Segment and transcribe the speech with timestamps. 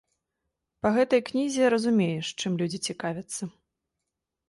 [0.85, 3.43] Па гэтай кнізе разумееш, чым людзі цікавяцца.